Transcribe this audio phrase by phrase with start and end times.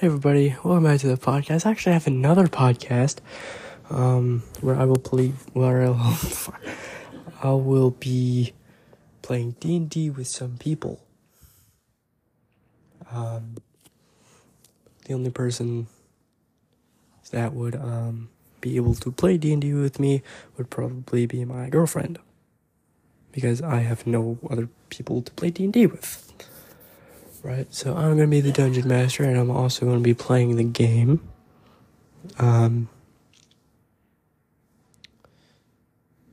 [0.00, 1.66] Hey everybody, welcome back to the podcast.
[1.66, 3.18] I actually have another podcast,
[3.90, 6.18] um, where I will play, where I'll,
[7.42, 8.54] I will be
[9.20, 11.04] playing D and D with some people.
[13.12, 13.56] Um,
[15.04, 15.86] the only person
[17.30, 18.30] that would um
[18.62, 20.22] be able to play D and D with me
[20.56, 22.18] would probably be my girlfriend,
[23.32, 26.29] because I have no other people to play D and D with.
[27.42, 30.64] Right, so I'm gonna be the dungeon master, and I'm also gonna be playing the
[30.64, 31.26] game.
[32.38, 32.90] Um,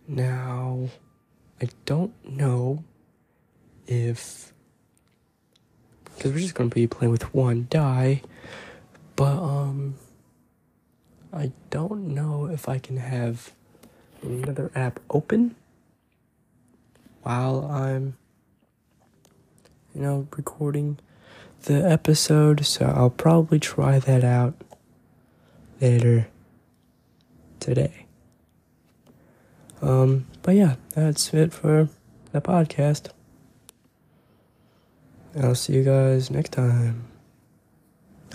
[0.06, 0.90] now,
[1.62, 2.84] I don't know
[3.88, 4.52] if
[6.04, 8.22] because we're just gonna be playing with one die,
[9.16, 9.96] but um,
[11.32, 13.54] I don't know if I can have
[14.22, 15.56] another app open
[17.22, 18.18] while I'm
[19.98, 21.00] you know, recording
[21.64, 24.54] the episode, so I'll probably try that out
[25.82, 26.28] later
[27.60, 28.06] today.
[29.82, 31.90] Um, but yeah, that's it for
[32.32, 33.10] the podcast.
[35.42, 37.06] I'll see you guys next time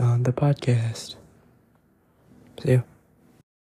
[0.01, 1.15] on the podcast.
[2.61, 2.81] See ya.